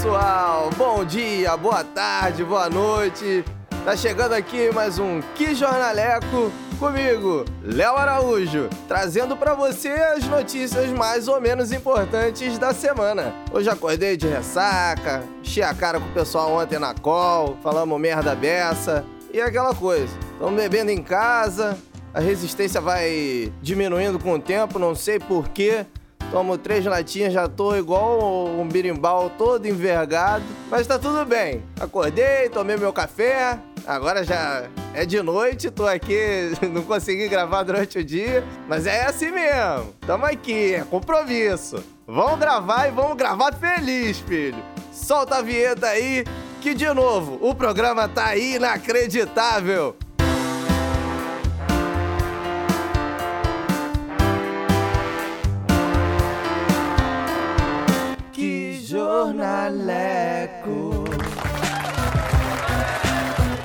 [0.00, 0.70] pessoal!
[0.78, 3.44] Bom dia, boa tarde, boa noite.
[3.84, 10.88] Tá chegando aqui mais um Que Jornaleco comigo, Léo Araújo, trazendo para você as notícias
[10.92, 13.34] mais ou menos importantes da semana.
[13.52, 18.34] Hoje acordei de ressaca, enchi a cara com o pessoal ontem na call, falamos merda
[18.34, 20.16] beça e aquela coisa.
[20.32, 21.76] Estamos bebendo em casa,
[22.14, 25.84] a resistência vai diminuindo com o tempo, não sei porquê.
[26.30, 30.44] Tomo três latinhas, já tô igual um birimbau todo envergado.
[30.70, 31.60] Mas tá tudo bem.
[31.80, 33.58] Acordei, tomei meu café.
[33.84, 38.44] Agora já é de noite, tô aqui, não consegui gravar durante o dia.
[38.68, 39.92] Mas é assim mesmo.
[40.06, 41.82] Tamo aqui, é compromisso.
[42.06, 44.62] Vamos gravar e vamos gravar feliz, filho.
[44.92, 46.24] Solta a vinheta aí,
[46.60, 49.96] que de novo, o programa tá inacreditável.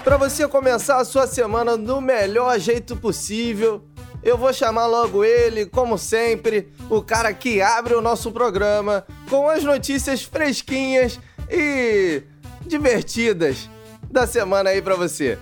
[0.04, 3.84] Para você começar a sua semana do melhor jeito possível,
[4.22, 9.50] eu vou chamar logo ele, como sempre, o cara que abre o nosso programa com
[9.50, 12.22] as notícias fresquinhas e
[12.66, 13.70] divertidas
[14.12, 15.40] da semana aí para você.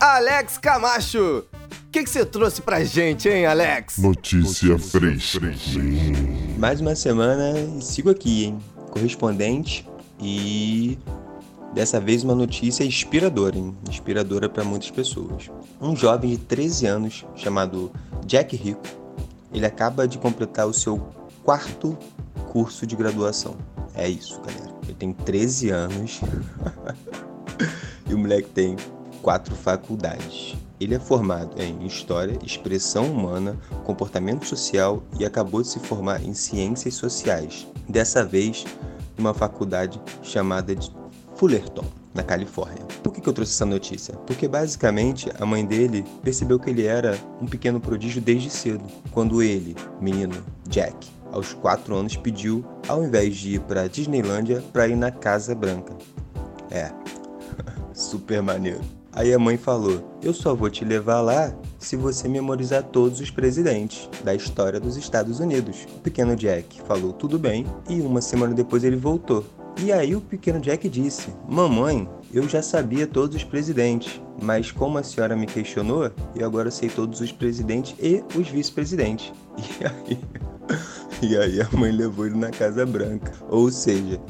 [0.00, 1.44] Alex Camacho,
[1.86, 3.98] o que, que você trouxe pra gente, hein, Alex?
[3.98, 5.46] Notícia, Notícia fresca.
[6.58, 8.58] Mais uma semana e sigo aqui, hein?
[8.92, 9.86] correspondente
[10.22, 10.96] e
[11.74, 13.76] dessa vez uma notícia inspiradora, hein?
[13.88, 15.50] inspiradora para muitas pessoas.
[15.80, 17.90] Um jovem de 13 anos chamado
[18.24, 18.82] Jack Rico,
[19.52, 20.98] ele acaba de completar o seu
[21.42, 21.98] quarto
[22.50, 23.56] curso de graduação.
[23.94, 24.72] É isso, galera.
[24.84, 26.20] Ele tem 13 anos
[28.08, 28.76] e o moleque tem
[29.20, 30.54] quatro faculdades.
[30.80, 36.34] Ele é formado em História, Expressão Humana, Comportamento Social e acabou de se formar em
[36.34, 37.66] Ciências Sociais.
[37.88, 38.64] Dessa vez,
[39.16, 40.90] numa faculdade chamada de
[41.36, 41.84] Fullerton,
[42.14, 42.84] na Califórnia.
[43.02, 44.14] Por que, que eu trouxe essa notícia?
[44.26, 49.42] Porque basicamente a mãe dele percebeu que ele era um pequeno prodígio desde cedo, quando
[49.42, 50.34] ele, menino
[50.68, 55.54] Jack, aos 4 anos, pediu, ao invés de ir para Disneylândia, para ir na Casa
[55.54, 55.94] Branca.
[56.70, 56.90] É,
[57.94, 58.80] super maneiro.
[59.12, 61.52] Aí a mãe falou: Eu só vou te levar lá
[61.84, 65.86] se você memorizar todos os presidentes da história dos Estados Unidos.
[65.96, 69.44] O pequeno Jack falou tudo bem e uma semana depois ele voltou.
[69.82, 74.98] E aí o pequeno Jack disse: Mamãe, eu já sabia todos os presidentes, mas como
[74.98, 79.32] a senhora me questionou, eu agora sei todos os presidentes e os vice-presidentes.
[79.80, 80.18] E aí,
[81.22, 83.32] e aí a mãe levou ele na Casa Branca.
[83.50, 84.20] Ou seja,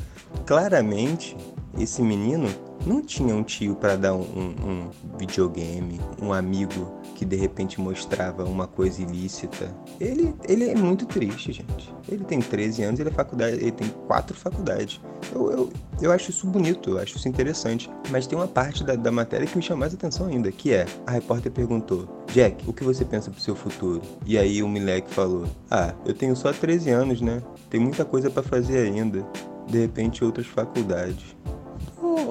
[0.46, 1.36] claramente
[1.78, 2.48] esse menino
[2.86, 8.44] não tinha um tio para dar um, um, videogame, um amigo que de repente mostrava
[8.44, 9.72] uma coisa ilícita.
[10.00, 11.94] Ele, ele é muito triste, gente.
[12.08, 15.00] Ele tem 13 anos, ele é faculdade, ele tem quatro faculdades.
[15.32, 17.88] Eu, eu, eu acho isso bonito, eu acho isso interessante.
[18.10, 20.84] Mas tem uma parte da, da matéria que me chama mais atenção ainda, que é,
[21.06, 24.02] a repórter perguntou, Jack, o que você pensa pro seu futuro?
[24.26, 27.40] E aí o moleque falou, ah, eu tenho só 13 anos, né?
[27.70, 29.24] Tem muita coisa para fazer ainda.
[29.68, 31.36] De repente outras faculdades.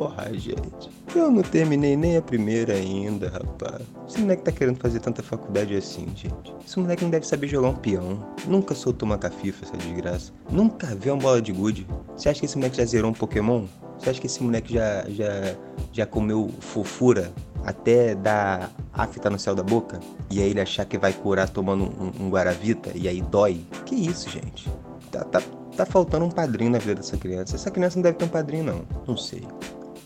[0.02, 0.90] Porra, gente.
[1.16, 3.84] Eu não terminei nem a primeira ainda, rapaz.
[4.10, 6.52] Esse moleque tá querendo fazer tanta faculdade assim, gente.
[6.66, 8.18] Esse moleque não deve saber jogar um peão.
[8.48, 10.32] Nunca soltou uma cafifa, essa desgraça.
[10.50, 11.86] Nunca viu uma bola de gude.
[12.18, 13.66] Você acha que esse moleque já zerou um Pokémon?
[14.00, 15.56] Você acha que esse moleque já, já,
[15.94, 17.32] já comeu fofura
[17.64, 20.00] até dar afta no céu da boca?
[20.32, 23.62] E aí ele achar que vai curar tomando um, um Guaravita e aí dói?
[23.86, 24.68] Que isso, gente?
[25.12, 25.44] Tá, tá,
[25.78, 27.56] tá faltando um padrinho na vida dessa criança.
[27.56, 28.82] Essa criança não deve ter um padrinho, não.
[29.08, 29.44] Não sei.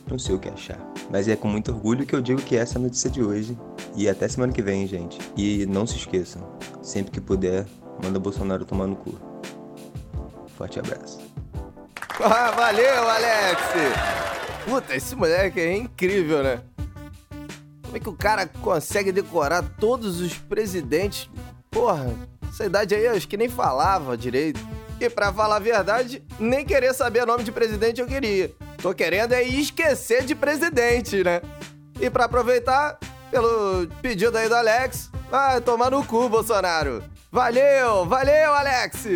[0.09, 0.79] Não sei o que achar.
[1.09, 3.57] Mas é com muito orgulho que eu digo que essa é a notícia de hoje.
[3.95, 5.19] E até semana que vem, gente.
[5.35, 6.41] E não se esqueçam,
[6.81, 7.65] sempre que puder,
[8.03, 9.17] manda Bolsonaro tomar no cu.
[10.57, 11.19] Forte abraço.
[12.19, 13.61] Ah, valeu, Alex!
[14.65, 16.61] Puta, esse moleque é incrível, né?
[17.83, 21.29] Como é que o cara consegue decorar todos os presidentes?
[21.69, 22.13] Porra,
[22.49, 24.59] essa idade aí acho que nem falava direito.
[24.99, 28.51] E pra falar a verdade, nem querer saber o nome de presidente eu queria.
[28.85, 31.41] Tô querendo é esquecer de presidente, né?
[31.99, 32.99] E para aproveitar,
[33.31, 37.03] pelo pedido aí do Alex, vai tomar no cu, Bolsonaro.
[37.31, 39.07] Valeu, valeu, Alex!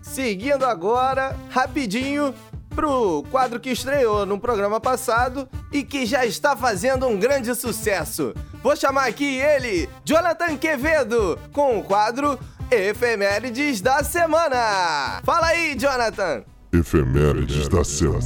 [0.00, 2.32] Seguindo agora, rapidinho,
[2.72, 8.32] pro quadro que estreou no programa passado e que já está fazendo um grande sucesso.
[8.62, 12.38] Vou chamar aqui ele, Jonathan Quevedo, com o quadro
[12.70, 15.20] Efemérides da Semana.
[15.24, 16.44] Fala aí, Jonathan!
[16.72, 18.20] Efemérides da semana.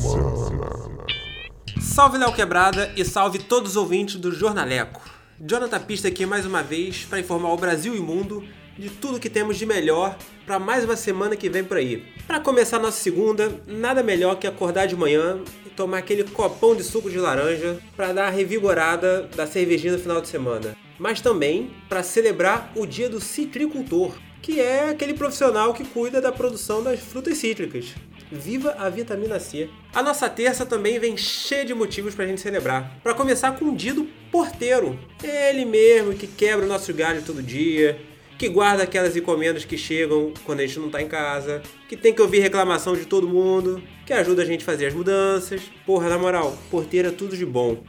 [1.80, 5.00] Salve Léo Quebrada e salve todos os ouvintes do Jornaleco.
[5.40, 8.44] Jonathan Pista aqui mais uma vez para informar o Brasil e o mundo
[8.78, 12.04] de tudo que temos de melhor para mais uma semana que vem por aí.
[12.26, 16.84] Para começar nossa segunda, nada melhor que acordar de manhã e tomar aquele copão de
[16.84, 20.76] suco de laranja para dar a revigorada da cervejinha no final de semana.
[20.98, 26.30] Mas também para celebrar o dia do citricultor, que é aquele profissional que cuida da
[26.30, 27.94] produção das frutas cítricas.
[28.34, 29.70] Viva a vitamina C!
[29.94, 32.98] A nossa terça também vem cheia de motivos pra gente celebrar.
[33.00, 34.98] Para começar com o dia do porteiro.
[35.22, 37.96] Ele mesmo que quebra o nosso galho todo dia,
[38.36, 42.12] que guarda aquelas encomendas que chegam quando a gente não tá em casa, que tem
[42.12, 45.62] que ouvir reclamação de todo mundo, que ajuda a gente a fazer as mudanças.
[45.86, 47.84] Porra, na moral, porteiro é tudo de bom.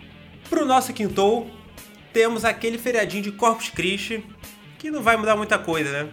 [0.47, 1.49] Pro nosso quintou,
[2.13, 4.23] temos aquele feriadinho de Corpus Christi,
[4.77, 6.09] que não vai mudar muita coisa, né?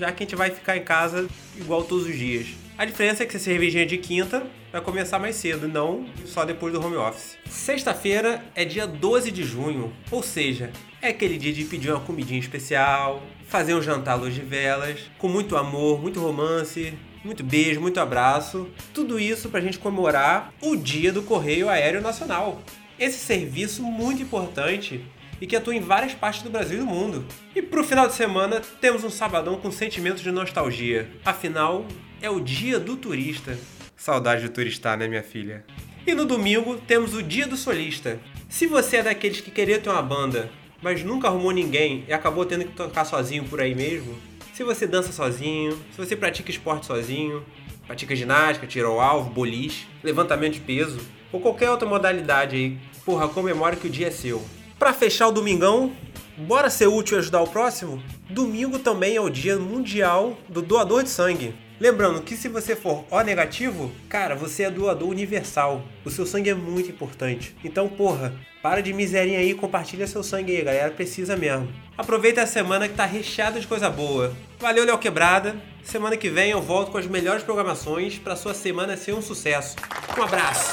[0.00, 2.48] Já que a gente vai ficar em casa igual todos os dias.
[2.78, 6.72] A diferença é que a cervejinha de quinta vai começar mais cedo, não só depois
[6.72, 7.36] do home office.
[7.50, 10.70] Sexta-feira é dia 12 de junho, ou seja,
[11.02, 15.10] é aquele dia de pedir uma comidinha especial, fazer um jantar à luz de velas,
[15.18, 18.68] com muito amor, muito romance, muito beijo, muito abraço.
[18.94, 22.62] Tudo isso pra gente comemorar o dia do Correio Aéreo Nacional.
[22.96, 25.04] Esse serviço muito importante
[25.40, 27.26] e que atua em várias partes do Brasil e do mundo.
[27.56, 31.10] E pro final de semana temos um sabadão com sentimentos de nostalgia.
[31.24, 31.84] Afinal,
[32.20, 33.56] é o dia do turista.
[33.96, 35.64] Saudade do turistar, né, minha filha?
[36.06, 38.18] E no domingo temos o dia do solista.
[38.48, 40.50] Se você é daqueles que queria ter uma banda,
[40.82, 44.16] mas nunca arrumou ninguém e acabou tendo que tocar sozinho por aí mesmo,
[44.52, 47.44] se você dança sozinho, se você pratica esporte sozinho,
[47.86, 50.98] pratica ginástica, tiro ao alvo, boliche, levantamento de peso
[51.30, 54.42] ou qualquer outra modalidade aí, porra, comemora que o dia é seu.
[54.78, 55.92] Para fechar o domingão,
[56.36, 58.02] bora ser útil e ajudar o próximo?
[58.30, 61.54] Domingo também é o dia mundial do doador de sangue.
[61.80, 65.82] Lembrando que se você for O negativo, cara, você é doador universal.
[66.04, 67.54] O seu sangue é muito importante.
[67.62, 70.90] Então, porra, para de miserinha aí e compartilha seu sangue aí, galera.
[70.90, 71.68] Precisa mesmo.
[71.96, 74.32] Aproveita a semana que tá recheada de coisa boa.
[74.58, 75.54] Valeu, Léo Quebrada.
[75.84, 79.76] Semana que vem eu volto com as melhores programações para sua semana ser um sucesso.
[80.18, 80.72] Um abraço.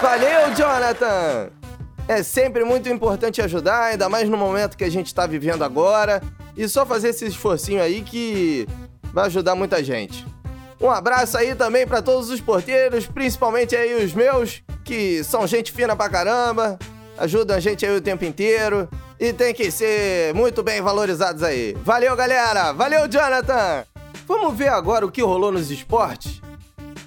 [0.00, 1.50] Valeu, Jonathan!
[2.08, 6.22] É sempre muito importante ajudar, ainda mais no momento que a gente está vivendo agora.
[6.56, 8.66] E só fazer esse esforcinho aí que
[9.12, 10.26] vai ajudar muita gente.
[10.80, 15.70] Um abraço aí também para todos os porteiros, principalmente aí os meus, que são gente
[15.70, 16.78] fina pra caramba,
[17.18, 18.88] ajudam a gente aí o tempo inteiro
[19.20, 21.76] e tem que ser muito bem valorizados aí.
[21.84, 22.72] Valeu, galera!
[22.72, 23.84] Valeu, Jonathan!
[24.26, 26.40] Vamos ver agora o que rolou nos esportes?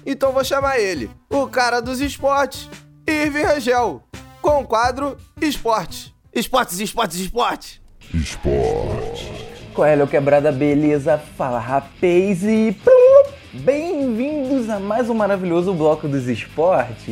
[0.06, 2.70] Então vou chamar ele, o cara dos esportes,
[3.06, 4.02] Irving Rangel
[4.46, 6.14] com o quadro Esporte.
[6.32, 7.80] Esportes, esportes, esportes.
[8.14, 9.35] Esporte.
[9.76, 10.50] Qual é, Léo Quebrada?
[10.50, 11.20] Beleza?
[11.36, 12.74] Fala, rapaz e...
[13.52, 17.04] Bem-vindos a mais um maravilhoso bloco dos esportes.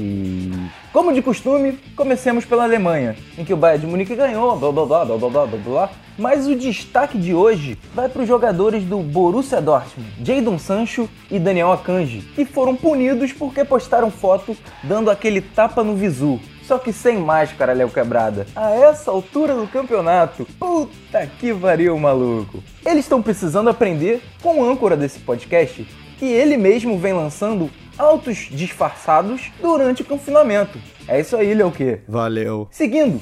[0.91, 4.87] Como de costume, comecemos pela Alemanha, em que o Bayern de Munique ganhou, blá blá
[4.87, 5.91] blá blá blá blá blá blá.
[6.17, 11.39] Mas o destaque de hoje vai para os jogadores do Borussia Dortmund, Jadon Sancho e
[11.39, 16.93] Daniel Akanji, que foram punidos porque postaram foto dando aquele tapa no visu só que
[16.93, 18.47] sem máscara, Léo Quebrada.
[18.57, 22.63] A essa altura do campeonato, puta que pariu, maluco.
[22.85, 25.87] Eles estão precisando aprender com o âncora desse podcast,
[26.19, 30.79] que ele mesmo vem lançando autos disfarçados durante o confinamento.
[31.07, 32.01] É isso aí, Léo que?
[32.09, 32.67] Valeu.
[32.71, 33.21] Seguindo,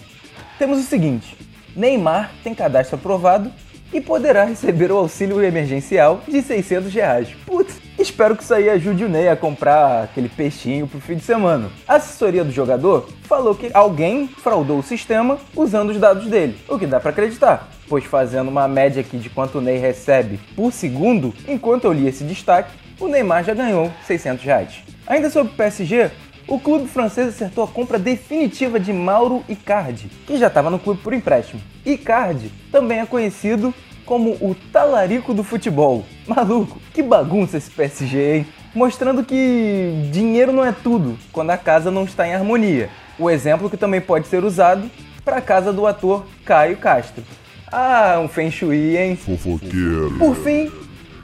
[0.58, 1.36] temos o seguinte:
[1.74, 3.52] Neymar tem cadastro aprovado
[3.92, 7.28] e poderá receber o auxílio emergencial de 600 reais.
[7.44, 7.61] Putz,
[8.02, 11.70] espero que isso aí ajude o Ney a comprar aquele peixinho pro fim de semana.
[11.86, 16.78] A assessoria do jogador falou que alguém fraudou o sistema usando os dados dele, o
[16.78, 20.72] que dá para acreditar, pois fazendo uma média aqui de quanto o Ney recebe por
[20.72, 24.74] segundo, enquanto eu li esse destaque, o Neymar já ganhou 600 reais.
[25.06, 26.10] Ainda sobre o PSG,
[26.48, 31.00] o clube francês acertou a compra definitiva de Mauro Icardi, que já estava no clube
[31.00, 31.62] por empréstimo.
[31.86, 33.72] Icardi também é conhecido
[34.04, 36.04] como o talarico do futebol.
[36.26, 38.46] Maluco, que bagunça esse PSG, hein?
[38.74, 42.88] Mostrando que dinheiro não é tudo quando a casa não está em harmonia.
[43.18, 44.90] O exemplo que também pode ser usado
[45.24, 47.22] para a casa do ator Caio Castro.
[47.70, 49.16] Ah, um feng shui, hein?
[49.16, 50.16] Fofoqueiro.
[50.18, 50.70] Por fim,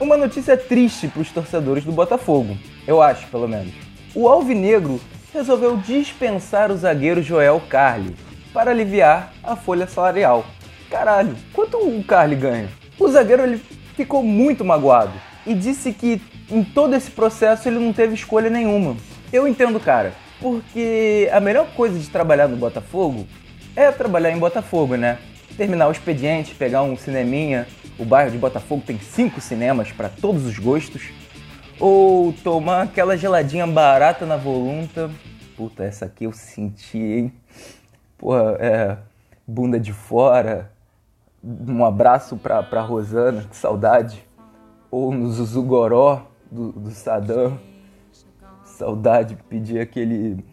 [0.00, 2.56] uma notícia triste para os torcedores do Botafogo.
[2.86, 3.72] Eu acho, pelo menos.
[4.14, 5.00] O Alvinegro
[5.32, 8.14] resolveu dispensar o zagueiro Joel Carli
[8.52, 10.44] para aliviar a folha salarial.
[10.90, 12.68] Caralho, quanto o Carli ganha?
[12.98, 13.62] O zagueiro ele
[13.98, 15.12] ficou muito magoado
[15.44, 18.96] e disse que em todo esse processo ele não teve escolha nenhuma.
[19.32, 23.26] Eu entendo, cara, porque a melhor coisa de trabalhar no Botafogo
[23.74, 25.18] é trabalhar em Botafogo, né?
[25.56, 27.66] Terminar o expediente, pegar um cineminha.
[27.98, 31.08] O bairro de Botafogo tem cinco cinemas para todos os gostos.
[31.80, 35.10] Ou tomar aquela geladinha barata na volunta.
[35.56, 37.32] Puta, essa aqui eu senti, hein?
[38.16, 38.96] Porra, é.
[39.44, 40.70] Bunda de fora,
[41.42, 44.26] um abraço pra, pra Rosana, que saudade.
[44.90, 47.58] Ou no Zuzugoró do, do Saddam.
[48.64, 50.44] Saudade, pedir aquele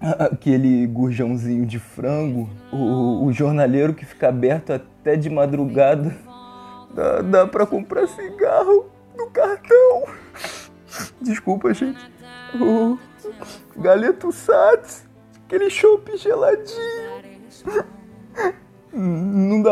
[0.00, 6.14] aquele gurjãozinho de frango, o, o, jornaleiro que fica aberto até de madrugada,
[6.94, 8.86] dá, dá pra comprar cigarro
[9.16, 10.04] no cartão.
[11.20, 11.98] Desculpa, gente.
[12.54, 12.98] O
[13.76, 15.06] Galeto Sats,
[15.44, 16.76] aquele chopp geladinho.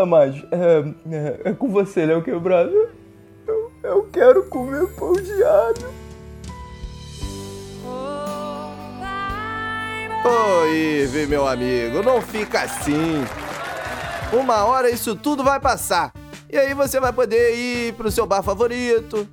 [0.06, 0.34] Mais.
[0.50, 2.72] É, é, é com você, Léo Quebrado.
[3.46, 6.04] Eu, eu quero comer pão de alho.
[10.26, 13.22] Oi, meu amigo, não fica assim.
[14.32, 16.12] Uma hora isso tudo vai passar.
[16.50, 19.28] E aí você vai poder ir pro seu bar favorito,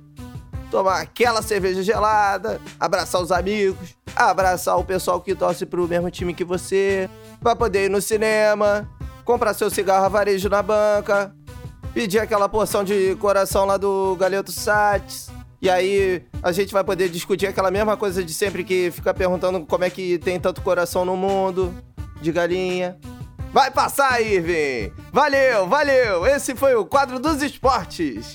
[0.70, 6.34] tomar aquela cerveja gelada, abraçar os amigos, abraçar o pessoal que torce pro mesmo time
[6.34, 7.08] que você,
[7.40, 8.88] vai poder ir no cinema,
[9.24, 11.34] comprar seu cigarro a varejo na banca,
[11.94, 15.30] pedir aquela porção de coração lá do Galeto Sats,
[15.62, 19.64] e aí a gente vai poder discutir aquela mesma coisa de sempre que fica perguntando
[19.64, 21.72] como é que tem tanto coração no mundo
[22.20, 22.98] de galinha.
[23.52, 24.92] Vai passar, Irving!
[25.12, 26.26] Valeu, valeu!
[26.26, 28.32] Esse foi o quadro dos esportes.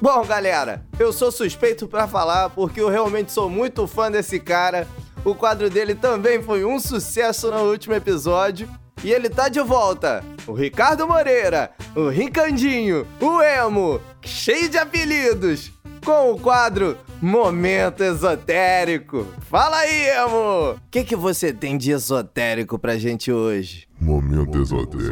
[0.00, 4.88] Bom, galera, eu sou suspeito para falar porque eu realmente sou muito fã desse cara.
[5.24, 8.68] O quadro dele também foi um sucesso no último episódio.
[9.02, 10.22] E ele tá de volta.
[10.46, 15.72] O Ricardo Moreira, o Ricandinho, o Emo, cheio de apelidos
[16.04, 19.26] com o quadro Momento Esotérico.
[19.48, 20.72] Fala aí, Emo!
[20.72, 23.88] O que, que você tem de esotérico pra gente hoje?
[23.98, 25.10] Momento Esotérico.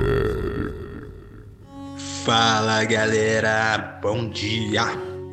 [2.25, 3.99] Fala, galera!
[4.03, 4.85] Bom dia!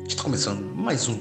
[0.08, 1.18] Está começando mais um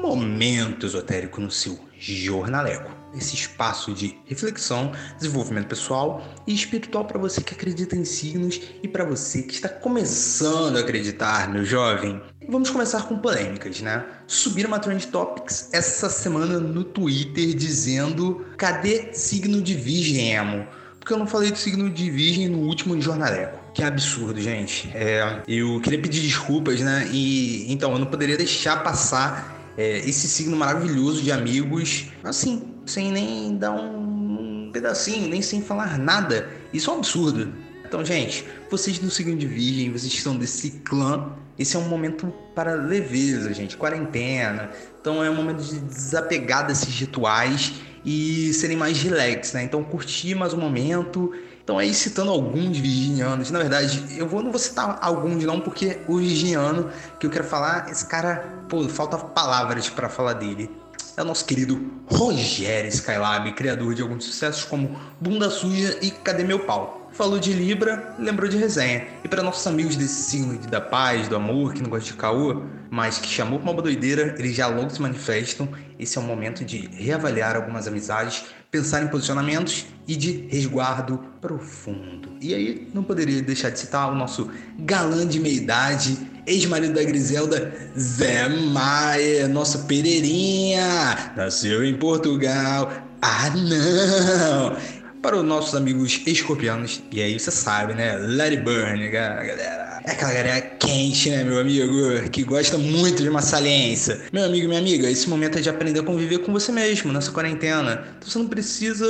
[0.00, 7.42] Momento Esotérico no seu Jornaleco esse espaço de reflexão, desenvolvimento pessoal e espiritual para você
[7.42, 12.20] que acredita em signos e para você que está começando a acreditar, meu jovem.
[12.48, 14.04] Vamos começar com polêmicas, né?
[14.26, 20.66] Subiram uma Trend Topics essa semana no Twitter dizendo: cadê signo de Virgem?
[20.98, 23.58] Porque eu não falei do signo de Virgem no último Jornaleco.
[23.72, 24.90] Que absurdo, gente.
[24.94, 27.08] É, eu queria pedir desculpas, né?
[27.12, 33.12] E então eu não poderia deixar passar é, esse signo maravilhoso de amigos, assim, sem
[33.12, 36.48] nem dar um, pedacinho, nem sem falar nada.
[36.72, 37.54] Isso é um absurdo.
[37.86, 41.88] Então, gente, vocês do signo de Virgem, vocês que são desse clã, esse é um
[41.88, 44.70] momento para leveza, gente, quarentena.
[45.00, 49.62] Então é um momento de desapegar desses rituais e serem mais relax, né?
[49.62, 51.32] Então curtir mais um momento
[51.68, 55.98] então aí citando alguns virginianos, na verdade, eu vou, não vou citar alguns não, porque
[56.08, 56.88] o virginiano
[57.20, 60.70] que eu quero falar, esse cara, pô, falta palavras para falar dele.
[61.14, 66.42] É o nosso querido Rogério Skylab, criador de alguns sucessos como Bunda Suja e Cadê
[66.42, 67.10] Meu Pau?
[67.12, 69.06] Falou de Libra, lembrou de resenha.
[69.22, 72.62] E para nossos amigos desse signo da paz, do amor, que não gosta de caô,
[72.88, 75.68] mas que chamou pra uma doideira, eles já logo se manifestam.
[75.98, 82.36] Esse é o momento de reavaliar algumas amizades, pensar em posicionamentos e de resguardo profundo.
[82.40, 87.72] E aí, não poderia deixar de citar o nosso galã de meia-idade, ex-marido da Griselda,
[87.98, 92.92] Zé Maia, nosso Pereirinha, nasceu em Portugal.
[93.20, 94.98] Ah, não!
[95.22, 97.02] para os nossos amigos escorpianos.
[97.10, 98.16] E aí você sabe, né?
[98.16, 99.87] It burn, galera.
[100.04, 102.28] É aquela galera quente, né, meu amigo?
[102.30, 104.20] Que gosta muito de uma saliência.
[104.32, 107.12] Meu amigo e minha amiga, esse momento é de aprender a conviver com você mesmo
[107.12, 108.06] nessa quarentena.
[108.16, 109.06] Então você não precisa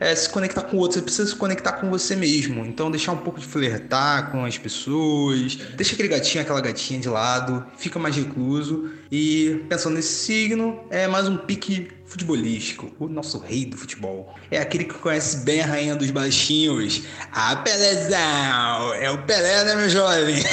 [0.00, 2.64] é, se conectar com outros, você precisa se conectar com você mesmo.
[2.64, 5.56] Então deixar um pouco de flertar com as pessoas.
[5.76, 7.64] Deixa aquele gatinho, aquela gatinha de lado.
[7.76, 8.90] Fica mais recluso.
[9.10, 14.32] E pensando nesse signo, é mais um pique futebolístico, o nosso rei do futebol.
[14.48, 17.02] É aquele que conhece bem a rainha dos baixinhos.
[17.32, 18.94] A Pelézão!
[18.94, 20.36] É o Pelé, né, meu jovem?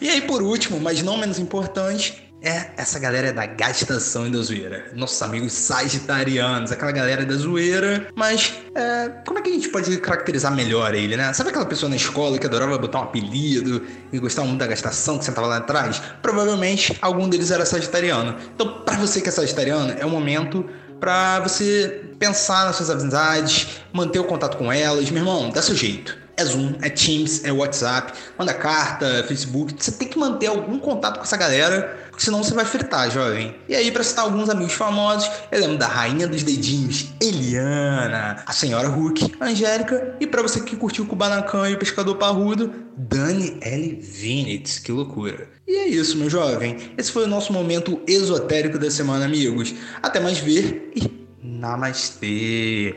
[0.00, 4.38] e aí, por último, mas não menos importante, é essa galera da gastação e da
[4.38, 4.86] zoeira.
[4.94, 8.06] Nossos amigos sagitarianos, aquela galera da zoeira.
[8.14, 11.32] Mas é, como é que a gente pode caracterizar melhor ele, né?
[11.32, 15.18] Sabe aquela pessoa na escola que adorava botar um apelido e gostava muito da gastação
[15.18, 16.00] que sentava lá atrás?
[16.22, 18.36] Provavelmente algum deles era sagitariano.
[18.54, 20.64] Então, para você que é sagitariano, é o momento
[21.00, 25.10] para você pensar nas suas amizades, manter o contato com elas.
[25.10, 29.74] Meu irmão, dá seu jeito é Zoom, é Teams, é WhatsApp, manda carta, Facebook.
[29.78, 33.54] Você tem que manter algum contato com essa galera, porque senão você vai fritar, jovem.
[33.68, 38.52] E aí, para citar alguns amigos famosos, eu lembro da Rainha dos Dedinhos, Eliana, a
[38.54, 43.58] Senhora Hulk, Angélica, e para você que curtiu o Kubanacan e o Pescador Parrudo, Dani
[43.60, 44.00] L.
[44.00, 44.78] Vinitz.
[44.78, 45.46] Que loucura.
[45.68, 46.78] E é isso, meu jovem.
[46.96, 49.74] Esse foi o nosso momento esotérico da semana, amigos.
[50.02, 52.94] Até mais ver e namastê.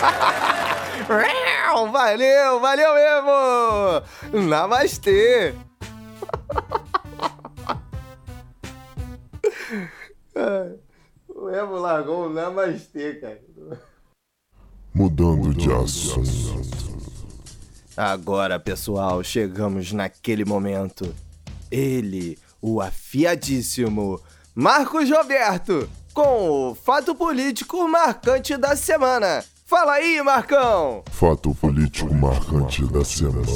[1.92, 4.48] Valeu, valeu mesmo!
[4.48, 5.54] Namastê!
[11.28, 13.40] O Emo largou um namastê, cara.
[14.92, 16.60] Mudando de assunto.
[17.96, 21.14] Agora, pessoal, chegamos naquele momento.
[21.70, 24.20] Ele, o afiadíssimo
[24.54, 29.44] Marcos Roberto, com o fato político marcante da semana.
[29.64, 31.04] Fala aí, Marcão!
[31.10, 33.46] Fato político marcante da semana.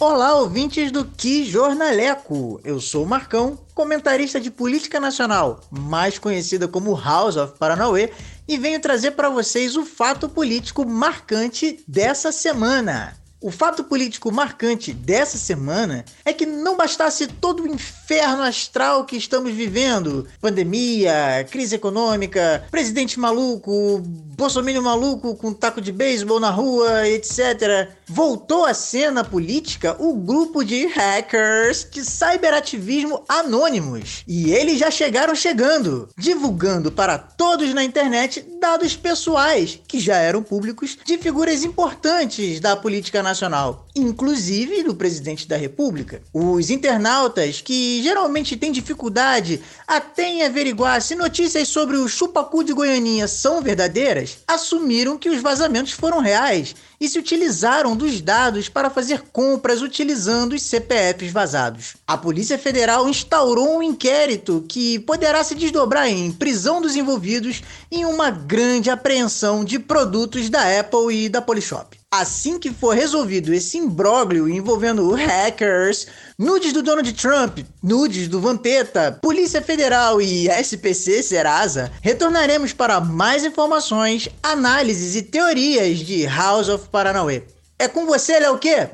[0.00, 2.60] Olá, ouvintes do Que Jornaleco!
[2.62, 8.12] Eu sou o Marcão, comentarista de política nacional, mais conhecida como House of Paranauê,
[8.46, 13.16] e venho trazer para vocês o fato político marcante dessa semana.
[13.40, 19.16] O fato político marcante dessa semana é que não bastasse todo o inferno astral que
[19.16, 27.08] estamos vivendo pandemia, crise econômica, presidente maluco, bolsominion maluco com taco de beisebol na rua,
[27.08, 27.97] etc.
[28.08, 34.24] Voltou à cena política o grupo de hackers de cyberativismo anônimos.
[34.26, 40.42] E eles já chegaram chegando, divulgando para todos na internet dados pessoais que já eram
[40.42, 46.22] públicos de figuras importantes da política nacional, inclusive do presidente da República.
[46.32, 52.72] Os internautas, que geralmente têm dificuldade até em averiguar se notícias sobre o chupacu de
[52.72, 58.90] Goianinha são verdadeiras, assumiram que os vazamentos foram reais e se utilizaram dos dados para
[58.90, 61.96] fazer compras utilizando os CPFs vazados.
[62.06, 68.04] A Polícia Federal instaurou um inquérito que poderá se desdobrar em prisão dos envolvidos em
[68.04, 71.97] uma grande apreensão de produtos da Apple e da Polishop.
[72.10, 76.06] Assim que for resolvido esse imbróglio envolvendo hackers,
[76.38, 83.44] nudes do Donald Trump, nudes do Vampeta, Polícia Federal e SPC Serasa, retornaremos para mais
[83.44, 87.42] informações, análises e teorias de House of Paranauê.
[87.78, 88.88] É com você, Léo Quê?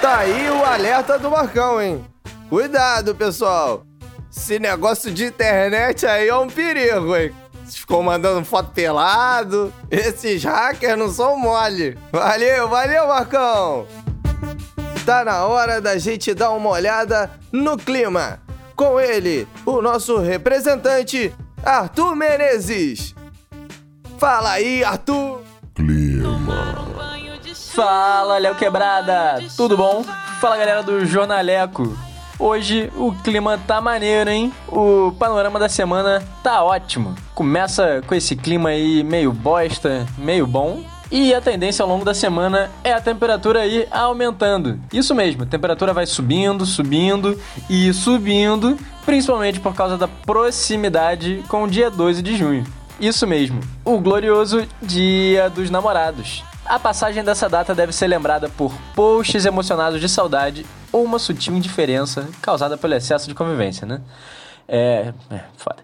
[0.00, 2.04] Tá aí o alerta do Marcão, hein?
[2.48, 3.84] Cuidado, pessoal!
[4.30, 7.34] Esse negócio de internet aí é um perigo, hein?
[7.68, 9.72] Ficou mandando foto pelado.
[9.90, 11.96] Esses hackers não são mole.
[12.12, 13.86] Valeu, valeu, Marcão!
[15.04, 18.40] Tá na hora da gente dar uma olhada no clima.
[18.76, 23.14] Com ele, o nosso representante, Arthur Menezes.
[24.18, 25.42] Fala aí, Arthur!
[25.74, 26.38] Clima.
[27.74, 29.38] Fala, Léo Quebrada!
[29.56, 30.04] Tudo bom?
[30.40, 31.96] Fala, galera do Jornaleco.
[32.38, 34.52] Hoje o clima tá maneiro, hein?
[34.68, 37.16] O panorama da semana tá ótimo.
[37.34, 40.84] Começa com esse clima aí meio bosta, meio bom.
[41.10, 44.78] E a tendência ao longo da semana é a temperatura ir aumentando.
[44.92, 47.36] Isso mesmo, a temperatura vai subindo, subindo
[47.68, 52.64] e subindo, principalmente por causa da proximidade com o dia 12 de junho.
[53.00, 56.44] Isso mesmo, o glorioso Dia dos Namorados.
[56.68, 61.56] A passagem dessa data deve ser lembrada por posts emocionados de saudade ou uma sutil
[61.56, 64.02] indiferença causada pelo excesso de convivência, né?
[64.68, 65.14] É.
[65.30, 65.78] é foda.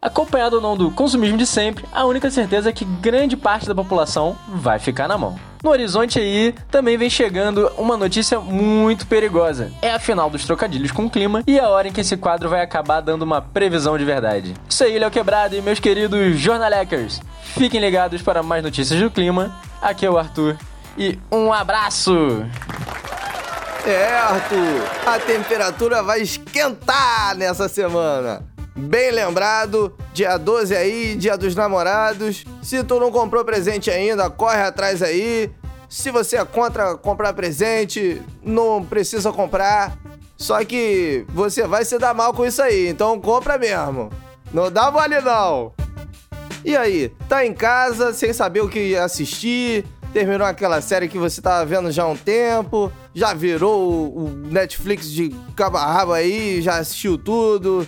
[0.00, 3.74] Acompanhado ou não do consumismo de sempre, a única certeza é que grande parte da
[3.74, 5.36] população vai ficar na mão.
[5.64, 9.72] No horizonte aí também vem chegando uma notícia muito perigosa.
[9.82, 12.48] É a final dos trocadilhos com o clima e a hora em que esse quadro
[12.48, 14.54] vai acabar dando uma previsão de verdade.
[14.68, 17.20] Isso aí, Léo Quebrado e meus queridos jornalecers.
[17.42, 19.52] Fiquem ligados para mais notícias do clima.
[19.80, 20.58] Aqui é o Arthur
[20.96, 22.44] e um abraço!
[23.86, 28.44] É, Arthur, a temperatura vai esquentar nessa semana.
[28.76, 32.44] Bem lembrado, dia 12 aí, dia dos namorados.
[32.62, 35.50] Se tu não comprou presente ainda, corre atrás aí.
[35.88, 39.96] Se você é contra comprar presente, não precisa comprar.
[40.36, 44.10] Só que você vai se dar mal com isso aí, então compra mesmo.
[44.52, 45.72] Não dá mole não.
[46.64, 49.84] E aí, tá em casa sem saber o que assistir?
[50.12, 52.92] Terminou aquela série que você tava vendo já há um tempo?
[53.14, 57.86] Já virou o Netflix de cabo aí, já assistiu tudo?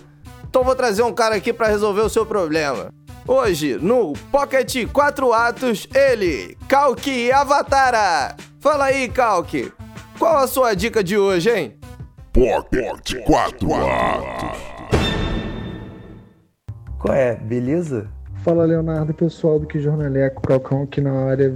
[0.49, 2.91] Então vou trazer um cara aqui para resolver o seu problema.
[3.27, 8.37] Hoje, no Pocket 4 Atos, ele, Kalki Avatara.
[8.61, 9.73] Fala aí, Kalki.
[10.19, 11.79] Qual a sua dica de hoje, hein?
[12.33, 14.59] Pocket 4 atos.
[16.99, 17.37] Qual é?
[17.37, 18.09] Beleza?
[18.43, 21.55] Fala Leonardo, pessoal do Que Jornaleco, Calcão aqui na área,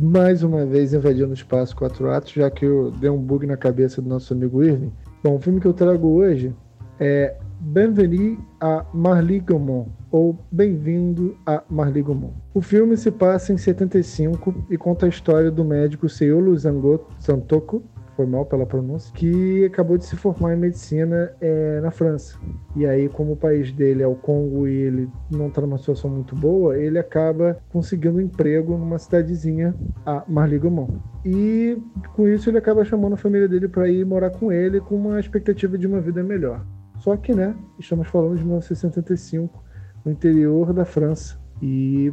[0.00, 3.56] mais uma vez invadindo o espaço 4 atos, já que eu dei um bug na
[3.56, 4.92] cabeça do nosso amigo Irving.
[5.22, 6.52] Bom, o filme que eu trago hoje
[6.98, 12.34] é Bienvenue a Marly Gaumont, ou Bem-vindo a Marly Gaumont.
[12.52, 17.80] O filme se passa em 75 e conta a história do médico Seolo Zango Santoko,
[18.16, 22.38] foi mal pela pronúncia, que acabou de se formar em medicina é, na França.
[22.76, 26.10] E aí, como o país dele é o Congo e ele não está numa situação
[26.10, 29.74] muito boa, ele acaba conseguindo um emprego numa cidadezinha,
[30.06, 30.98] a Marly-Gaumont.
[31.24, 31.78] E
[32.14, 35.18] com isso ele acaba chamando a família dele para ir morar com ele com uma
[35.18, 36.64] expectativa de uma vida melhor.
[36.98, 39.62] Só que, né, estamos falando de 1975,
[40.04, 42.12] no interior da França, e,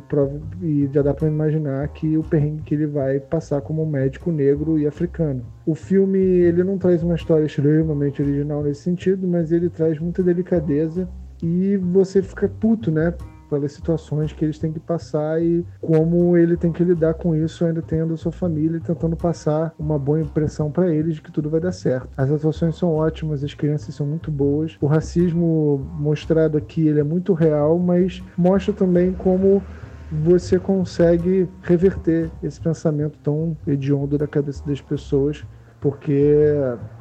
[0.61, 4.77] e, já dá para imaginar que o perrengue que ele vai passar como médico negro
[4.77, 5.43] e africano.
[5.65, 10.23] O filme ele não traz uma história extremamente original nesse sentido, mas ele traz muita
[10.23, 11.09] delicadeza
[11.41, 13.13] e você fica puto, né?
[13.51, 17.65] Pelas situações que eles têm que passar e como ele tem que lidar com isso,
[17.65, 21.49] ainda tendo sua família e tentando passar uma boa impressão para eles de que tudo
[21.49, 22.07] vai dar certo.
[22.15, 24.77] As atuações são ótimas, as crianças são muito boas.
[24.79, 29.61] O racismo mostrado aqui ele é muito real, mas mostra também como
[30.09, 35.43] você consegue reverter esse pensamento tão hediondo da cabeça das pessoas
[35.81, 36.45] porque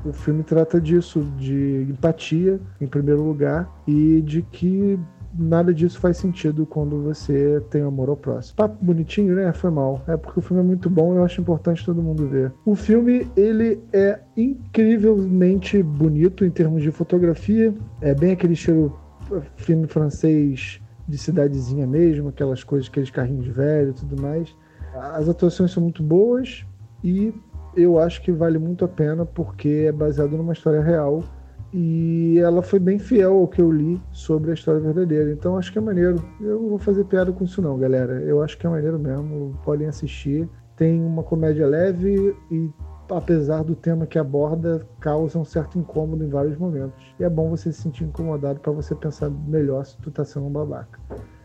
[0.07, 4.99] o filme trata disso, de empatia em primeiro lugar e de que
[5.33, 8.57] nada disso faz sentido quando você tem amor ao próximo.
[8.57, 9.53] Papo bonitinho, né?
[9.53, 10.03] Foi mal.
[10.07, 12.53] É porque o filme é muito bom e eu acho importante todo mundo ver.
[12.65, 17.75] O filme, ele é incrivelmente bonito em termos de fotografia.
[18.01, 18.99] É bem aquele estilo
[19.33, 24.55] eh, filme francês de cidadezinha mesmo, aquelas coisas, aqueles carrinhos velhos e tudo mais.
[24.95, 26.65] As atuações são muito boas
[27.03, 27.33] e
[27.77, 31.23] eu acho que vale muito a pena porque é baseado numa história real
[31.73, 35.31] e ela foi bem fiel ao que eu li sobre a história verdadeira.
[35.33, 36.23] Então acho que é maneiro.
[36.41, 38.21] Eu não vou fazer piada com isso não, galera.
[38.23, 39.59] Eu acho que é maneiro mesmo.
[39.65, 40.49] Podem assistir.
[40.77, 42.71] Tem uma comédia leve e
[43.11, 47.15] apesar do tema que aborda, causa um certo incômodo em vários momentos.
[47.19, 50.47] E é bom você se sentir incomodado para você pensar melhor se tu tá sendo
[50.47, 50.99] um babaca.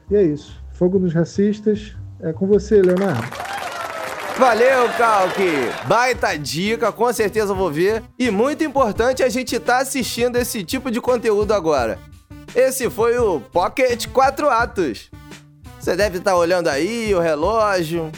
[0.10, 0.64] E é isso.
[0.72, 1.96] Fogo nos racistas.
[2.22, 3.55] É com você, Leonardo.
[4.38, 5.70] Valeu, Calque!
[5.88, 8.04] Baita dica, com certeza vou ver.
[8.20, 11.98] E muito importante a gente tá assistindo esse tipo de conteúdo agora.
[12.54, 15.10] Esse foi o Pocket 4 Atos.
[15.80, 18.12] Você deve estar tá olhando aí o relógio.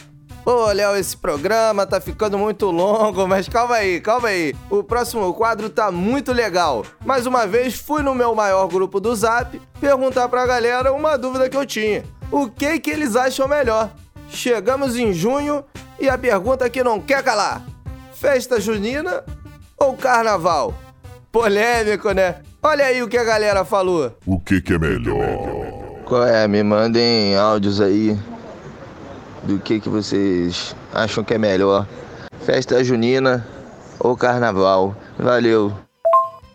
[0.44, 4.56] Pô, Léo, esse programa tá ficando muito longo, mas calma aí, calma aí.
[4.72, 6.84] O próximo quadro tá muito legal.
[7.06, 11.48] Mais uma vez, fui no meu maior grupo do Zap perguntar pra galera uma dúvida
[11.48, 12.04] que eu tinha.
[12.32, 13.92] O que que eles acham melhor?
[14.30, 15.64] Chegamos em junho
[16.00, 17.62] e a pergunta que não quer calar:
[18.14, 19.24] festa junina
[19.78, 20.74] ou carnaval?
[21.32, 22.36] Polêmico, né?
[22.62, 24.18] Olha aí o que a galera falou.
[24.26, 26.04] O que, que é melhor?
[26.06, 26.48] Qual é?
[26.48, 28.18] Me mandem áudios aí
[29.44, 31.88] do que, que vocês acham que é melhor.
[32.46, 33.46] Festa junina
[34.00, 34.96] ou carnaval?
[35.18, 35.74] Valeu.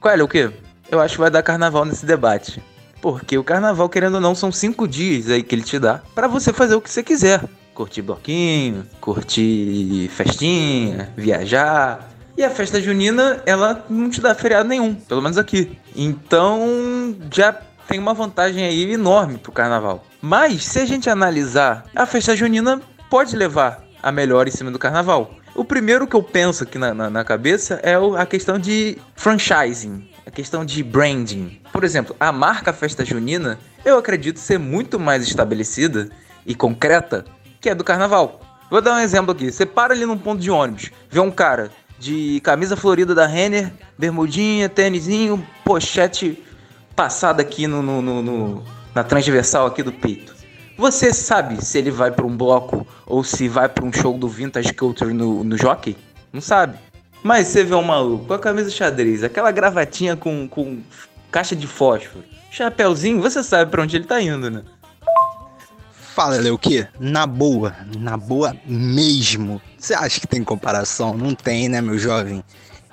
[0.00, 0.50] Qual é o que?
[0.90, 2.62] Eu acho que vai dar carnaval nesse debate.
[3.00, 6.28] Porque o carnaval, querendo ou não, são cinco dias aí que ele te dá para
[6.28, 7.42] você fazer o que você quiser
[7.74, 12.10] curtir bloquinho, curtir festinha, viajar.
[12.36, 15.78] E a festa junina, ela não te dá feriado nenhum, pelo menos aqui.
[15.94, 17.52] Então, já
[17.86, 20.04] tem uma vantagem aí enorme pro carnaval.
[20.20, 22.80] Mas, se a gente analisar, a festa junina
[23.10, 25.34] pode levar a melhor em cima do carnaval.
[25.54, 30.08] O primeiro que eu penso aqui na, na, na cabeça é a questão de franchising,
[30.26, 31.60] a questão de branding.
[31.70, 36.08] Por exemplo, a marca Festa Junina, eu acredito ser muito mais estabelecida
[36.46, 37.26] e concreta
[37.62, 38.40] que é do carnaval.
[38.68, 39.52] Vou dar um exemplo aqui.
[39.52, 43.72] Você para ali num ponto de ônibus, vê um cara de camisa florida da Renner,
[43.96, 46.42] bermudinha, tênisinho, pochete
[46.96, 50.34] passada aqui no, no, no, no, na transversal aqui do peito.
[50.76, 54.28] Você sabe se ele vai para um bloco ou se vai para um show do
[54.28, 55.96] Vintage Culture no, no Jockey?
[56.32, 56.76] Não sabe.
[57.22, 60.80] Mas você vê um maluco com a camisa xadrez, aquela gravatinha com, com
[61.30, 64.62] caixa de fósforo, chapéuzinho, você sabe para onde ele tá indo, né?
[66.14, 66.86] Fala, quê?
[67.00, 69.62] Na boa, na boa mesmo.
[69.78, 71.16] Você acha que tem comparação?
[71.16, 72.44] Não tem, né, meu jovem?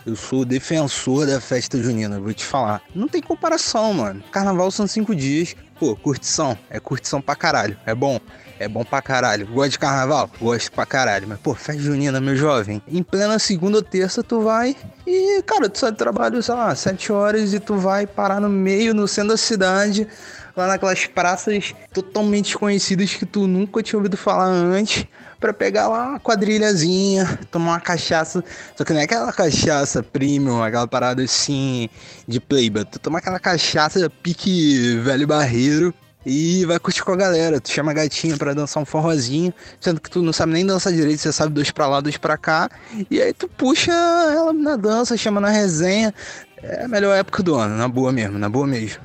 [0.05, 2.81] Eu sou defensor da festa junina, vou te falar.
[2.95, 4.23] Não tem comparação, mano.
[4.31, 5.53] Carnaval são cinco dias.
[5.77, 6.57] Pô, curtição.
[6.69, 7.77] É curtição pra caralho.
[7.85, 8.21] É bom.
[8.57, 9.47] É bom pra caralho.
[9.47, 10.29] Gosta de carnaval?
[10.39, 11.27] Gosto pra caralho.
[11.27, 12.81] Mas, pô, festa junina, meu jovem.
[12.87, 16.73] Em plena segunda ou terça, tu vai e, cara, tu sai do trabalho, sei lá,
[16.73, 20.07] sete horas e tu vai parar no meio, no centro da cidade
[20.55, 25.05] lá naquelas praças totalmente desconhecidas que tu nunca tinha ouvido falar antes,
[25.39, 28.43] para pegar lá uma quadrilhazinha, tomar uma cachaça,
[28.75, 31.89] só que não é aquela cachaça premium, aquela parada assim
[32.27, 35.93] de playba, tu toma aquela cachaça pique velho barreiro
[36.25, 37.61] e vai curtir com a galera.
[37.61, 40.91] Tu chama a gatinha pra dançar um forrozinho, sendo que tu não sabe nem dançar
[40.91, 42.69] direito, você sabe dois pra lá, dois pra cá.
[43.09, 46.13] E aí tu puxa ela na dança, chama na resenha.
[46.61, 49.01] É a melhor época do ano, na boa mesmo, na boa mesmo.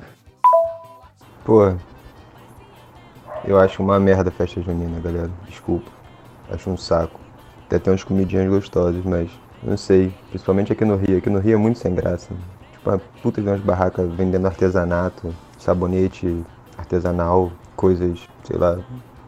[1.45, 1.71] Pô,
[3.47, 5.29] eu acho uma merda a festa junina, galera.
[5.47, 5.91] Desculpa.
[6.51, 7.19] Acho um saco.
[7.67, 9.29] Até tem uns comidinhas gostosas, mas
[9.61, 11.19] Não sei, principalmente aqui no Rio.
[11.19, 12.33] Aqui no Rio é muito sem graça.
[12.71, 16.43] Tipo, uma puta de umas barracas vendendo artesanato, sabonete
[16.77, 18.79] artesanal, coisas, sei lá,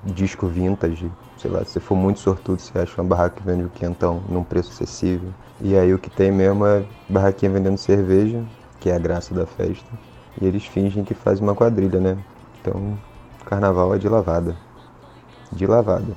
[0.03, 1.12] disco vintage.
[1.38, 4.43] Sei lá, se for muito sortudo, você acha uma barraca que vende o quentão num
[4.43, 5.30] preço acessível.
[5.62, 8.43] E aí o que tem mesmo é barraquinha vendendo cerveja,
[8.80, 9.88] que é a graça da festa.
[10.41, 12.17] E eles fingem que fazem uma quadrilha, né?
[12.62, 12.97] Então,
[13.45, 14.56] carnaval é de lavada.
[15.52, 16.15] De lavada.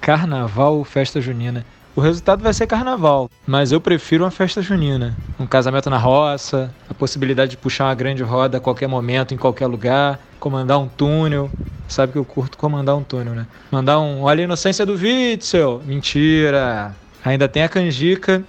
[0.00, 1.64] Carnaval ou festa junina?
[1.96, 5.16] O resultado vai ser carnaval, mas eu prefiro uma festa junina.
[5.38, 9.36] Um casamento na roça, a possibilidade de puxar uma grande roda a qualquer momento, em
[9.36, 11.48] qualquer lugar, comandar um túnel.
[11.86, 13.46] Sabe que eu curto comandar um túnel, né?
[13.70, 15.82] Mandar um olha a inocência do Witzel.
[15.86, 16.96] Mentira!
[17.24, 18.42] Ainda tem a canjica,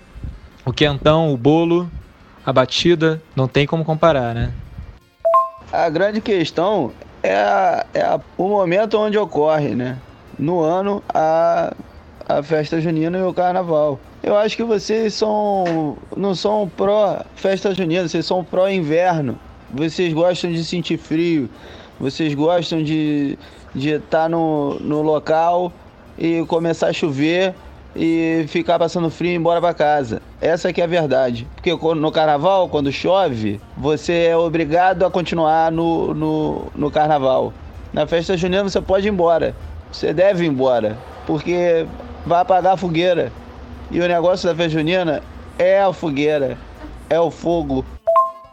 [0.65, 1.89] o quentão, o bolo,
[2.43, 3.21] a batida.
[3.35, 4.53] Não tem como comparar, né?
[5.71, 6.91] A grande questão
[7.23, 9.97] é, a, é a, o momento onde ocorre, né?
[10.37, 11.73] No ano, a,
[12.27, 13.99] a festa junina e o carnaval.
[14.21, 19.37] Eu acho que vocês são não são pró festa junina, vocês são pró inverno.
[19.71, 21.49] Vocês gostam de sentir frio,
[21.99, 23.37] vocês gostam de
[23.73, 25.71] de estar no, no local
[26.17, 27.53] e começar a chover
[27.95, 30.21] e ficar passando frio e ir embora para casa.
[30.41, 31.47] Essa que é a verdade.
[31.55, 37.53] Porque no carnaval, quando chove, você é obrigado a continuar no, no, no carnaval.
[37.93, 39.55] Na festa junina você pode ir embora.
[39.91, 40.97] Você deve ir embora.
[41.25, 41.87] Porque
[42.25, 43.31] vai apagar a fogueira.
[43.89, 45.23] E o negócio da festa junina
[45.57, 46.57] é a fogueira,
[47.09, 47.85] é o fogo.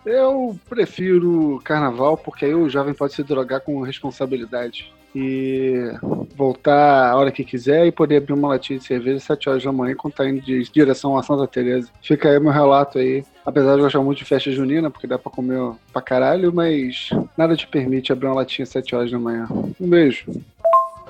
[0.05, 5.93] Eu prefiro carnaval porque aí o jovem pode se drogar com responsabilidade e
[6.35, 9.63] voltar a hora que quiser e poder abrir uma latinha de cerveja às 7 horas
[9.63, 11.89] da manhã quando tá indo de direção a Santa Teresa.
[12.03, 13.25] Fica aí meu relato aí.
[13.45, 17.57] Apesar de gostar muito de festa junina, porque dá pra comer pra caralho, mas nada
[17.57, 19.47] te permite abrir uma latinha às 7 horas da manhã.
[19.81, 20.27] Um beijo.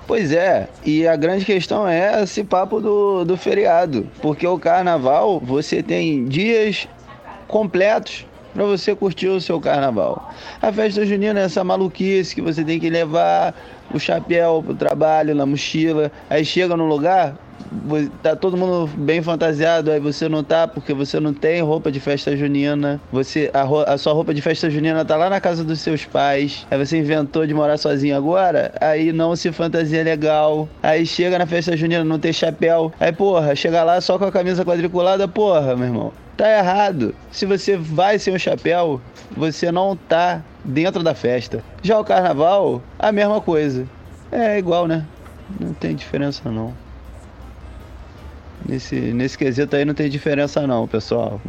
[0.06, 4.08] Pois é, e a grande questão é esse papo do, do feriado.
[4.20, 6.88] Porque o carnaval, você tem dias
[7.46, 10.32] completos para você curtir o seu carnaval.
[10.60, 13.54] A festa junina é essa maluquice que você tem que levar
[13.92, 16.10] o chapéu pro trabalho, na mochila.
[16.28, 17.36] Aí chega no lugar,
[18.22, 22.00] tá todo mundo bem fantasiado, aí você não tá porque você não tem roupa de
[22.00, 23.00] festa junina.
[23.10, 26.66] Você a, a, sua roupa de festa junina tá lá na casa dos seus pais.
[26.70, 30.68] Aí você inventou de morar sozinho agora, aí não se fantasia legal.
[30.82, 32.92] Aí chega na festa junina não tem chapéu.
[32.98, 36.12] Aí porra, chega lá só com a camisa quadriculada, porra, meu irmão.
[36.36, 37.14] Tá errado.
[37.30, 39.00] Se você vai sem o chapéu,
[39.36, 41.62] você não tá dentro da festa.
[41.82, 43.86] Já o carnaval, a mesma coisa.
[44.30, 45.04] É igual, né?
[45.60, 46.72] Não tem diferença não.
[48.68, 51.40] Nesse, nesse quesito aí não tem diferença não, pessoal.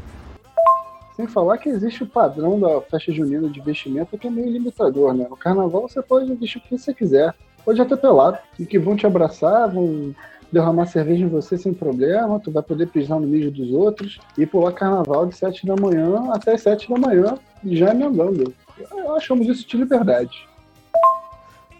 [1.15, 5.13] Sem falar que existe o padrão da festa junina de vestimenta que é meio limitador,
[5.13, 5.27] né?
[5.29, 7.33] No carnaval você pode vestir o que você quiser.
[7.63, 8.37] Pode até pelado.
[8.59, 10.13] E que vão te abraçar, vão
[10.53, 14.45] derramar cerveja em você sem problema, tu vai poder pisar no mijo dos outros e
[14.45, 18.53] pular carnaval de 7 da manhã até 7 da manhã, já emendando.
[19.17, 20.47] Achamos isso de liberdade.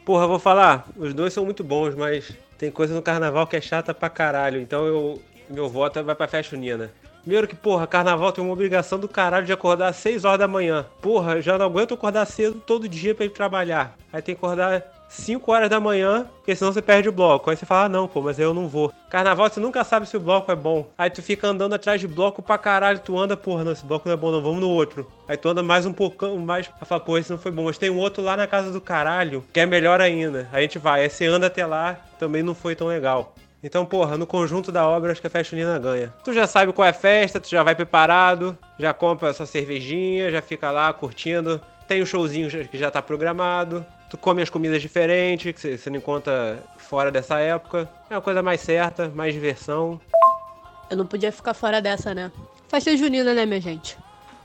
[0.03, 3.61] Porra, vou falar, os dois são muito bons, mas tem coisa no carnaval que é
[3.61, 6.89] chata pra caralho, então eu meu voto vai pra festa unina.
[7.21, 10.47] Primeiro que, porra, carnaval tem uma obrigação do caralho de acordar às 6 horas da
[10.47, 10.85] manhã.
[11.01, 13.97] Porra, já não aguento acordar cedo todo dia pra ir trabalhar.
[14.13, 17.49] Aí tem que acordar 5 horas da manhã, porque senão você perde o bloco.
[17.49, 18.91] Aí você fala, ah, não, pô, mas eu não vou.
[19.09, 20.87] Carnaval, você nunca sabe se o bloco é bom.
[20.97, 24.07] Aí tu fica andando atrás de bloco pra caralho, tu anda, porra, não, esse bloco
[24.07, 25.09] não é bom, não, vamos no outro.
[25.27, 27.65] Aí tu anda mais um pouco, mais pra falar, pô, esse não foi bom.
[27.65, 30.49] Mas tem um outro lá na casa do caralho, que é melhor ainda.
[30.51, 33.35] Aí a gente vai, aí você anda até lá, também não foi tão legal.
[33.63, 36.13] Então, porra, no conjunto da obra, acho que a festa unina ganha.
[36.23, 40.29] Tu já sabe qual é a festa, tu já vai preparado, já compra sua cervejinha,
[40.29, 41.61] já fica lá curtindo.
[41.87, 45.89] Tem o um showzinho que já tá programado tu come as comidas diferentes, que você
[45.89, 47.89] não encontra fora dessa época.
[48.11, 49.99] É uma coisa mais certa, mais diversão.
[50.87, 52.31] Eu não podia ficar fora dessa, né?
[52.67, 53.97] Festa junina, né, minha gente?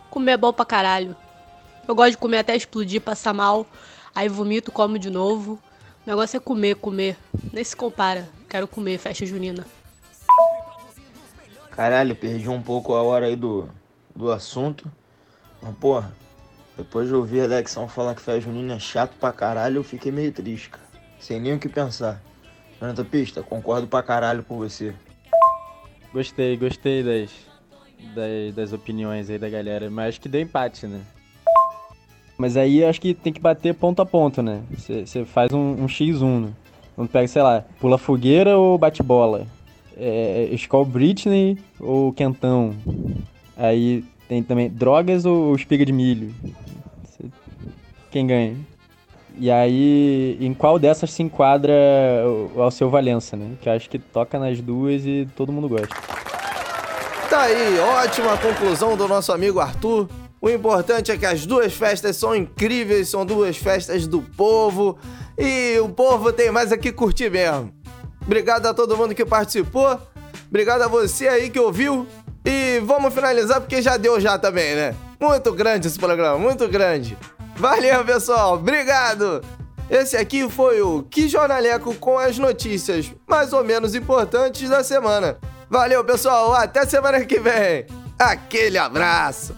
[0.09, 1.15] Comer é bom pra caralho.
[1.87, 3.67] Eu gosto de comer até explodir, passar mal.
[4.15, 5.59] Aí vomito, como de novo.
[6.07, 7.19] O negócio é comer, comer.
[7.53, 8.27] Nem se compara.
[8.49, 9.67] Quero comer, festa junina.
[11.73, 13.69] Caralho, perdi um pouco a hora aí do,
[14.17, 14.91] do assunto.
[15.61, 16.11] Mas, porra,
[16.79, 20.13] depois de ouvir a Alexão falar que festa junina é chato pra caralho, eu fiquei
[20.13, 20.87] meio triste, cara.
[21.19, 22.23] Sem nem o que pensar.
[22.81, 24.95] Jonathan Pista, concordo pra caralho com você.
[26.15, 27.31] Gostei, gostei das,
[28.15, 31.01] das, das opiniões aí da galera, mas acho que deu empate, né?
[32.39, 34.63] Mas aí acho que tem que bater ponto a ponto, né?
[34.79, 36.53] Você faz um, um X1, né?
[36.93, 39.49] Então pega, sei lá, pula fogueira ou bate bola?
[39.97, 42.77] É, Skull Britney ou Quentão?
[43.57, 46.35] Aí tem também drogas ou espiga de milho?
[48.11, 48.57] quem ganha.
[49.37, 51.73] E aí, em qual dessas se enquadra
[52.55, 53.53] o Alceu Valença, né?
[53.61, 55.95] Que acho que toca nas duas e todo mundo gosta.
[57.31, 60.09] Tá aí, ótima conclusão do nosso amigo Arthur.
[60.41, 64.99] O importante é que as duas festas são incríveis, são duas festas do povo
[65.37, 67.73] e o povo tem mais aqui curtir mesmo.
[68.25, 70.01] Obrigado a todo mundo que participou,
[70.49, 72.07] obrigado a você aí que ouviu
[72.45, 74.95] e vamos finalizar porque já deu já também, né?
[75.21, 77.17] Muito grande esse programa, muito grande.
[77.57, 79.43] Valeu, pessoal, obrigado!
[79.91, 85.39] Esse aqui foi o Que Jornaleco com as notícias mais ou menos importantes da semana.
[85.71, 87.87] Valeu, pessoal, até semana que vem.
[88.19, 89.57] Aquele abraço.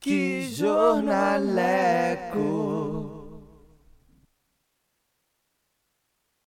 [0.00, 1.44] Que Jornaleco.